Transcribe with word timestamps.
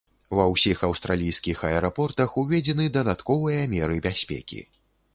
Ва 0.37 0.45
ўсіх 0.53 0.79
аўстралійскіх 0.87 1.61
аэрапортах 1.69 2.35
уведзены 2.45 2.91
дадатковыя 2.99 3.63
меры 3.79 4.03
бяспекі. 4.11 4.69